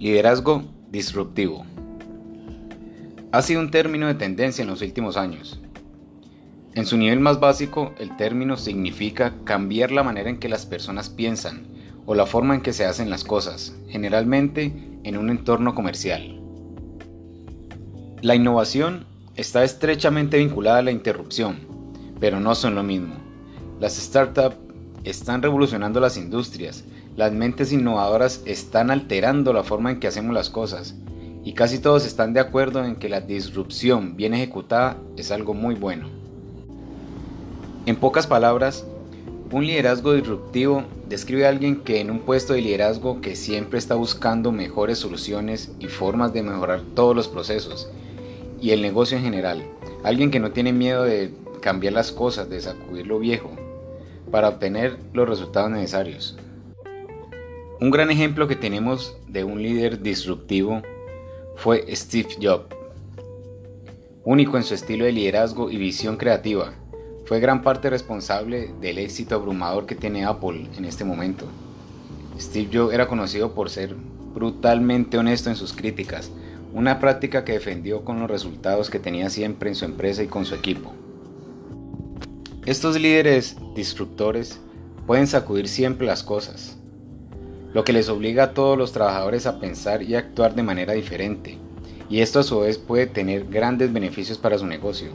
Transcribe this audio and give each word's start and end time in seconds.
Liderazgo 0.00 0.62
disruptivo. 0.92 1.66
Ha 3.32 3.42
sido 3.42 3.60
un 3.60 3.72
término 3.72 4.06
de 4.06 4.14
tendencia 4.14 4.62
en 4.62 4.68
los 4.68 4.80
últimos 4.80 5.16
años. 5.16 5.60
En 6.74 6.86
su 6.86 6.96
nivel 6.96 7.18
más 7.18 7.40
básico, 7.40 7.92
el 7.98 8.16
término 8.16 8.56
significa 8.56 9.34
cambiar 9.42 9.90
la 9.90 10.04
manera 10.04 10.30
en 10.30 10.38
que 10.38 10.48
las 10.48 10.66
personas 10.66 11.08
piensan 11.08 11.66
o 12.06 12.14
la 12.14 12.26
forma 12.26 12.54
en 12.54 12.60
que 12.60 12.72
se 12.72 12.84
hacen 12.84 13.10
las 13.10 13.24
cosas, 13.24 13.76
generalmente 13.88 14.72
en 15.02 15.16
un 15.16 15.30
entorno 15.30 15.74
comercial. 15.74 16.40
La 18.22 18.36
innovación 18.36 19.04
está 19.34 19.64
estrechamente 19.64 20.38
vinculada 20.38 20.78
a 20.78 20.82
la 20.82 20.92
interrupción, 20.92 21.58
pero 22.20 22.38
no 22.38 22.54
son 22.54 22.76
lo 22.76 22.84
mismo. 22.84 23.16
Las 23.80 23.96
startups 23.96 24.58
están 25.02 25.42
revolucionando 25.42 25.98
las 25.98 26.16
industrias, 26.16 26.84
las 27.18 27.32
mentes 27.32 27.72
innovadoras 27.72 28.42
están 28.44 28.92
alterando 28.92 29.52
la 29.52 29.64
forma 29.64 29.90
en 29.90 29.98
que 29.98 30.06
hacemos 30.06 30.32
las 30.32 30.50
cosas, 30.50 30.94
y 31.42 31.52
casi 31.52 31.80
todos 31.80 32.06
están 32.06 32.32
de 32.32 32.38
acuerdo 32.38 32.84
en 32.84 32.94
que 32.94 33.08
la 33.08 33.20
disrupción 33.20 34.14
bien 34.14 34.34
ejecutada 34.34 34.98
es 35.16 35.32
algo 35.32 35.52
muy 35.52 35.74
bueno. 35.74 36.08
En 37.86 37.96
pocas 37.96 38.28
palabras, 38.28 38.86
un 39.50 39.66
liderazgo 39.66 40.14
disruptivo 40.14 40.84
describe 41.08 41.44
a 41.44 41.48
alguien 41.48 41.80
que 41.80 42.00
en 42.00 42.12
un 42.12 42.20
puesto 42.20 42.52
de 42.52 42.62
liderazgo 42.62 43.20
que 43.20 43.34
siempre 43.34 43.80
está 43.80 43.96
buscando 43.96 44.52
mejores 44.52 44.98
soluciones 44.98 45.72
y 45.80 45.88
formas 45.88 46.32
de 46.32 46.44
mejorar 46.44 46.82
todos 46.94 47.16
los 47.16 47.26
procesos 47.26 47.90
y 48.60 48.70
el 48.70 48.80
negocio 48.80 49.18
en 49.18 49.24
general. 49.24 49.64
Alguien 50.04 50.30
que 50.30 50.38
no 50.38 50.52
tiene 50.52 50.72
miedo 50.72 51.02
de 51.02 51.34
cambiar 51.60 51.94
las 51.94 52.12
cosas, 52.12 52.48
de 52.48 52.60
sacudir 52.60 53.08
lo 53.08 53.18
viejo, 53.18 53.50
para 54.30 54.50
obtener 54.50 54.98
los 55.12 55.28
resultados 55.28 55.72
necesarios. 55.72 56.38
Un 57.80 57.92
gran 57.92 58.10
ejemplo 58.10 58.48
que 58.48 58.56
tenemos 58.56 59.16
de 59.28 59.44
un 59.44 59.62
líder 59.62 60.02
disruptivo 60.02 60.82
fue 61.54 61.84
Steve 61.94 62.30
Jobs. 62.42 62.74
Único 64.24 64.56
en 64.56 64.64
su 64.64 64.74
estilo 64.74 65.04
de 65.04 65.12
liderazgo 65.12 65.70
y 65.70 65.76
visión 65.76 66.16
creativa, 66.16 66.72
fue 67.24 67.38
gran 67.38 67.62
parte 67.62 67.88
responsable 67.88 68.72
del 68.80 68.98
éxito 68.98 69.36
abrumador 69.36 69.86
que 69.86 69.94
tiene 69.94 70.24
Apple 70.24 70.66
en 70.76 70.86
este 70.86 71.04
momento. 71.04 71.46
Steve 72.40 72.68
Jobs 72.72 72.92
era 72.92 73.06
conocido 73.06 73.54
por 73.54 73.70
ser 73.70 73.94
brutalmente 74.34 75.16
honesto 75.16 75.48
en 75.48 75.54
sus 75.54 75.72
críticas, 75.72 76.32
una 76.74 76.98
práctica 76.98 77.44
que 77.44 77.52
defendió 77.52 78.04
con 78.04 78.18
los 78.18 78.28
resultados 78.28 78.90
que 78.90 78.98
tenía 78.98 79.30
siempre 79.30 79.68
en 79.68 79.76
su 79.76 79.84
empresa 79.84 80.24
y 80.24 80.26
con 80.26 80.44
su 80.46 80.56
equipo. 80.56 80.94
Estos 82.66 83.00
líderes 83.00 83.56
disruptores 83.76 84.58
pueden 85.06 85.28
sacudir 85.28 85.68
siempre 85.68 86.08
las 86.08 86.24
cosas, 86.24 86.77
lo 87.74 87.84
que 87.84 87.92
les 87.92 88.08
obliga 88.08 88.44
a 88.44 88.54
todos 88.54 88.78
los 88.78 88.92
trabajadores 88.92 89.46
a 89.46 89.60
pensar 89.60 90.02
y 90.02 90.14
actuar 90.14 90.54
de 90.54 90.62
manera 90.62 90.94
diferente, 90.94 91.58
y 92.08 92.20
esto 92.20 92.40
a 92.40 92.42
su 92.42 92.60
vez 92.60 92.78
puede 92.78 93.06
tener 93.06 93.44
grandes 93.44 93.92
beneficios 93.92 94.38
para 94.38 94.58
su 94.58 94.66
negocio. 94.66 95.08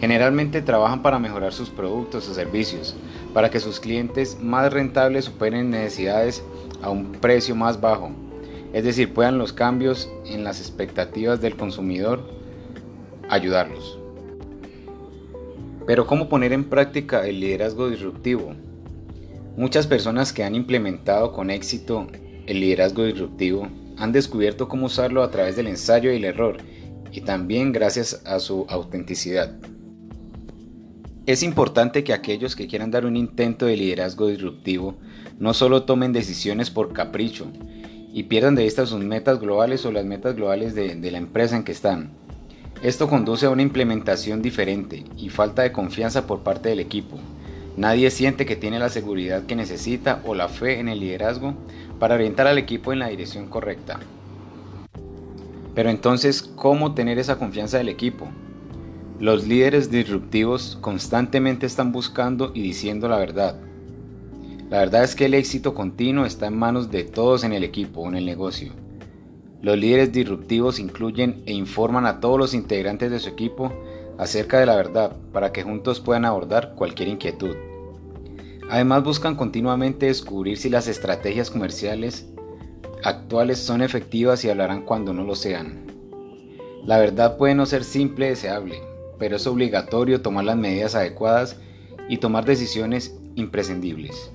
Generalmente 0.00 0.60
trabajan 0.60 1.02
para 1.02 1.18
mejorar 1.18 1.54
sus 1.54 1.70
productos 1.70 2.28
o 2.28 2.34
servicios, 2.34 2.94
para 3.32 3.50
que 3.50 3.60
sus 3.60 3.80
clientes 3.80 4.38
más 4.40 4.70
rentables 4.72 5.24
superen 5.24 5.70
necesidades 5.70 6.42
a 6.82 6.90
un 6.90 7.12
precio 7.12 7.54
más 7.54 7.80
bajo, 7.80 8.10
es 8.74 8.84
decir, 8.84 9.14
puedan 9.14 9.38
los 9.38 9.54
cambios 9.54 10.10
en 10.26 10.44
las 10.44 10.60
expectativas 10.60 11.40
del 11.40 11.56
consumidor 11.56 12.20
ayudarlos. 13.30 13.98
Pero 15.86 16.06
¿cómo 16.06 16.28
poner 16.28 16.52
en 16.52 16.64
práctica 16.64 17.26
el 17.26 17.40
liderazgo 17.40 17.88
disruptivo? 17.88 18.54
Muchas 19.56 19.86
personas 19.86 20.32
que 20.32 20.44
han 20.44 20.54
implementado 20.54 21.32
con 21.32 21.50
éxito 21.50 22.06
el 22.46 22.60
liderazgo 22.60 23.04
disruptivo 23.04 23.68
han 23.96 24.12
descubierto 24.12 24.68
cómo 24.68 24.86
usarlo 24.86 25.22
a 25.22 25.30
través 25.30 25.56
del 25.56 25.66
ensayo 25.66 26.12
y 26.12 26.16
el 26.16 26.24
error 26.24 26.58
y 27.10 27.22
también 27.22 27.72
gracias 27.72 28.22
a 28.26 28.38
su 28.38 28.66
autenticidad. 28.68 29.56
Es 31.24 31.42
importante 31.42 32.04
que 32.04 32.12
aquellos 32.12 32.54
que 32.54 32.66
quieran 32.66 32.90
dar 32.90 33.06
un 33.06 33.16
intento 33.16 33.66
de 33.66 33.76
liderazgo 33.76 34.28
disruptivo 34.28 34.96
no 35.38 35.54
solo 35.54 35.84
tomen 35.84 36.12
decisiones 36.12 36.70
por 36.70 36.92
capricho 36.92 37.46
y 38.12 38.24
pierdan 38.24 38.54
de 38.54 38.64
vista 38.64 38.86
sus 38.86 39.02
metas 39.02 39.40
globales 39.40 39.84
o 39.86 39.92
las 39.92 40.04
metas 40.04 40.36
globales 40.36 40.74
de, 40.74 40.94
de 40.96 41.10
la 41.10 41.18
empresa 41.18 41.56
en 41.56 41.64
que 41.64 41.72
están, 41.72 42.10
esto 42.82 43.08
conduce 43.08 43.46
a 43.46 43.50
una 43.50 43.62
implementación 43.62 44.42
diferente 44.42 45.04
y 45.16 45.30
falta 45.30 45.62
de 45.62 45.72
confianza 45.72 46.26
por 46.26 46.40
parte 46.40 46.68
del 46.68 46.80
equipo. 46.80 47.18
Nadie 47.76 48.10
siente 48.10 48.46
que 48.46 48.56
tiene 48.56 48.78
la 48.78 48.88
seguridad 48.88 49.44
que 49.44 49.54
necesita 49.54 50.22
o 50.24 50.34
la 50.34 50.48
fe 50.48 50.80
en 50.80 50.88
el 50.88 51.00
liderazgo 51.00 51.54
para 51.98 52.14
orientar 52.14 52.46
al 52.46 52.58
equipo 52.58 52.92
en 52.92 53.00
la 53.00 53.08
dirección 53.08 53.48
correcta. 53.48 54.00
Pero 55.74 55.90
entonces, 55.90 56.42
¿cómo 56.42 56.94
tener 56.94 57.18
esa 57.18 57.38
confianza 57.38 57.76
del 57.76 57.90
equipo? 57.90 58.28
Los 59.20 59.46
líderes 59.46 59.90
disruptivos 59.90 60.78
constantemente 60.80 61.66
están 61.66 61.92
buscando 61.92 62.50
y 62.54 62.62
diciendo 62.62 63.08
la 63.08 63.18
verdad. 63.18 63.60
La 64.70 64.78
verdad 64.78 65.04
es 65.04 65.14
que 65.14 65.26
el 65.26 65.34
éxito 65.34 65.74
continuo 65.74 66.24
está 66.24 66.46
en 66.46 66.56
manos 66.58 66.90
de 66.90 67.04
todos 67.04 67.44
en 67.44 67.52
el 67.52 67.62
equipo 67.62 68.00
o 68.00 68.08
en 68.08 68.16
el 68.16 68.24
negocio. 68.24 68.72
Los 69.62 69.78
líderes 69.78 70.12
disruptivos 70.12 70.78
incluyen 70.78 71.42
e 71.46 71.52
informan 71.52 72.06
a 72.06 72.20
todos 72.20 72.38
los 72.38 72.54
integrantes 72.54 73.10
de 73.10 73.18
su 73.18 73.28
equipo 73.28 73.72
acerca 74.18 74.60
de 74.60 74.66
la 74.66 74.76
verdad 74.76 75.16
para 75.32 75.52
que 75.52 75.62
juntos 75.62 76.00
puedan 76.00 76.24
abordar 76.24 76.74
cualquier 76.74 77.08
inquietud. 77.08 77.56
Además 78.70 79.04
buscan 79.04 79.36
continuamente 79.36 80.06
descubrir 80.06 80.58
si 80.58 80.68
las 80.68 80.88
estrategias 80.88 81.50
comerciales 81.50 82.26
actuales 83.04 83.58
son 83.58 83.82
efectivas 83.82 84.44
y 84.44 84.50
hablarán 84.50 84.82
cuando 84.82 85.12
no 85.12 85.24
lo 85.24 85.34
sean. 85.34 85.86
La 86.84 86.98
verdad 86.98 87.36
puede 87.36 87.54
no 87.54 87.66
ser 87.66 87.84
simple 87.84 88.26
y 88.26 88.30
deseable, 88.30 88.80
pero 89.18 89.36
es 89.36 89.46
obligatorio 89.46 90.22
tomar 90.22 90.44
las 90.44 90.56
medidas 90.56 90.94
adecuadas 90.94 91.56
y 92.08 92.18
tomar 92.18 92.44
decisiones 92.44 93.16
imprescindibles. 93.34 94.30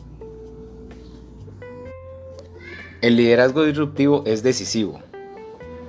El 3.01 3.15
liderazgo 3.15 3.63
disruptivo 3.63 4.23
es 4.25 4.43
decisivo, 4.43 4.99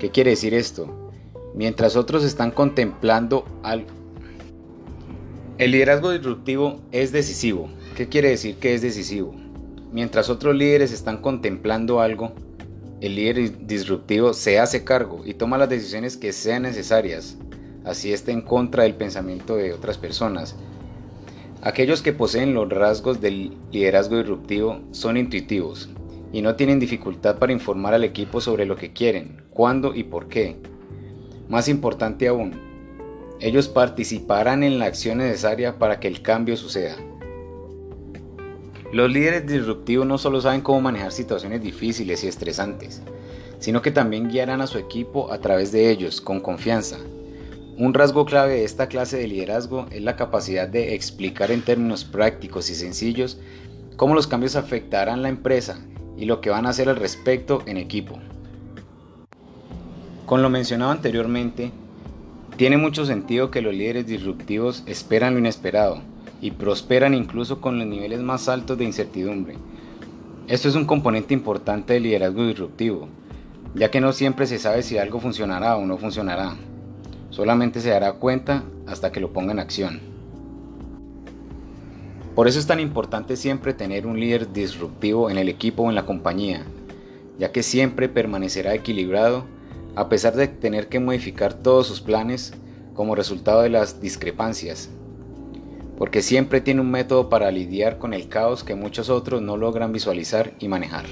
¿Qué 0.03 0.10
quiere 0.10 0.30
decir 0.30 0.53
esto? 0.53 1.02
Mientras 1.55 1.97
otros 1.97 2.25
están 2.25 2.51
contemplando 2.51 3.45
algo. 3.63 3.89
El 5.59 5.71
liderazgo 5.71 6.11
disruptivo 6.11 6.81
es 6.93 7.13
decisivo. 7.13 7.69
¿Qué 7.95 8.09
quiere 8.09 8.31
decir 8.31 8.57
que 8.57 8.75
es 8.75 8.83
decisivo? 8.83 9.35
Mientras 9.93 10.31
otros 10.31 10.57
líderes 10.57 10.93
están 10.93 11.19
contemplando 11.19 12.01
algo, 12.01 12.33
el 13.03 13.17
líder 13.17 13.67
disruptivo 13.67 14.33
se 14.33 14.59
hace 14.59 14.85
cargo 14.85 15.23
y 15.25 15.35
toma 15.35 15.59
las 15.59 15.69
decisiones 15.69 16.17
que 16.17 16.33
sean 16.33 16.63
necesarias, 16.63 17.37
así 17.84 18.13
esté 18.13 18.33
en 18.33 18.43
contra 18.43 18.84
del 18.84 18.95
pensamiento 18.95 19.57
de 19.57 19.73
otras 19.73 19.99
personas. 19.99 20.57
Aquellos 21.61 22.01
que 22.01 22.13
poseen 22.13 22.55
los 22.55 22.71
rasgos 22.71 23.21
del 23.21 23.57
liderazgo 23.71 24.17
disruptivo 24.17 24.81
son 24.93 25.17
intuitivos, 25.17 25.91
y 26.33 26.41
no 26.43 26.57
tienen 26.57 26.81
dificultad 26.81 27.39
para 27.39 27.53
informar 27.53 27.93
al 27.93 28.05
equipo 28.05 28.41
sobre 28.41 28.65
lo 28.67 28.77
que 28.77 28.93
quieren, 28.93 29.43
cuándo 29.51 29.95
y 29.95 30.05
por 30.05 30.29
qué. 30.29 30.57
Más 31.53 31.69
importante 31.69 32.29
aún, 32.29 32.59
ellos 33.39 33.69
participarán 33.69 34.63
en 34.63 34.79
la 34.79 34.87
acción 34.87 35.19
necesaria 35.19 35.79
para 35.79 36.01
que 36.01 36.09
el 36.09 36.23
cambio 36.23 36.57
suceda. 36.57 36.97
Los 38.91 39.13
líderes 39.13 39.47
disruptivos 39.47 40.07
no 40.07 40.17
solo 40.17 40.41
saben 40.41 40.63
cómo 40.63 40.81
manejar 40.81 41.13
situaciones 41.13 41.63
difíciles 41.63 42.25
y 42.25 42.29
estresantes, 42.29 43.03
sino 43.59 43.83
que 43.83 43.91
también 43.91 44.31
guiarán 44.31 44.63
a 44.63 44.67
su 44.67 44.79
equipo 44.79 45.31
a 45.31 45.43
través 45.43 45.73
de 45.73 45.91
ellos, 45.91 46.23
con 46.23 46.41
confianza. 46.41 46.97
Un 47.77 47.93
rasgo 47.93 48.25
clave 48.25 48.55
de 48.55 48.65
esta 48.65 48.87
clase 48.87 49.19
de 49.19 49.29
liderazgo 49.29 49.89
es 49.91 50.01
la 50.01 50.17
capacidad 50.17 50.67
de 50.67 50.95
explicar 50.95 51.51
en 51.51 51.61
términos 51.61 52.07
prácticos 52.07 52.71
y 52.71 52.75
sencillos 52.75 53.39
cómo 53.97 54.15
los 54.15 54.27
cambios 54.27 54.57
afectarán 54.57 55.21
la 55.21 55.28
empresa 55.28 55.84
y 56.16 56.25
lo 56.25 56.41
que 56.41 56.48
van 56.48 56.65
a 56.65 56.71
hacer 56.71 56.89
al 56.89 56.97
respecto 56.97 57.63
en 57.66 57.77
equipo. 57.77 58.19
Con 60.27 60.41
lo 60.41 60.51
mencionado 60.51 60.92
anteriormente, 60.92 61.72
tiene 62.57 62.77
mucho 62.77 63.04
sentido 63.04 63.51
que 63.51 63.60
los 63.60 63.74
líderes 63.74 64.07
disruptivos 64.07 64.84
esperan 64.86 65.34
lo 65.34 65.41
inesperado 65.41 66.01
y 66.41 66.53
prosperan 66.53 67.15
incluso 67.15 67.60
con 67.60 67.78
los 67.78 67.86
niveles 67.86 68.21
más 68.21 68.48
altos 68.48 68.78
de 68.78 68.84
incertidumbre. 68.84 69.57
Esto 70.47 70.69
es 70.69 70.74
un 70.77 70.84
componente 70.84 71.34
importante 71.34 71.95
del 71.95 72.04
liderazgo 72.04 72.47
disruptivo, 72.47 73.09
ya 73.74 73.91
que 73.91 74.01
no 74.01 74.13
siempre 74.13 74.47
se 74.47 74.59
sabe 74.59 74.83
si 74.83 74.98
algo 74.98 75.19
funcionará 75.19 75.77
o 75.77 75.86
no 75.86 75.98
funcionará. 75.98 76.57
Solamente 77.30 77.80
se 77.80 77.91
dará 77.91 78.13
cuenta 78.13 78.63
hasta 78.86 79.10
que 79.10 79.21
lo 79.21 79.33
ponga 79.33 79.53
en 79.53 79.59
acción. 79.59 80.01
Por 82.34 82.48
eso 82.48 82.59
es 82.59 82.66
tan 82.66 82.80
importante 82.80 83.36
siempre 83.36 83.74
tener 83.74 84.07
un 84.07 84.21
líder 84.21 84.53
disruptivo 84.53 85.30
en 85.30 85.39
el 85.39 85.48
equipo 85.48 85.83
o 85.83 85.89
en 85.89 85.95
la 85.95 86.07
compañía, 86.07 86.65
ya 87.39 87.51
que 87.51 87.63
siempre 87.63 88.09
permanecerá 88.09 88.74
equilibrado 88.74 89.45
a 89.94 90.09
pesar 90.09 90.34
de 90.34 90.48
tener 90.48 90.89
que 90.89 91.00
modificar 91.00 91.54
todos 91.54 91.86
sus 91.86 92.00
planes 92.00 92.53
como 92.94 93.15
resultado 93.15 93.62
de 93.62 93.68
las 93.68 94.00
discrepancias, 94.00 94.91
porque 95.97 96.22
siempre 96.22 96.60
tiene 96.60 96.80
un 96.80 96.91
método 96.91 97.28
para 97.28 97.50
lidiar 97.50 97.98
con 97.98 98.15
el 98.15 98.28
caos 98.28 98.65
que 98.65 98.74
muchos 98.74 99.10
otros 99.10 99.42
no 99.42 99.56
logran 99.56 99.92
visualizar 99.92 100.53
y 100.59 100.68
manejar. 100.68 101.06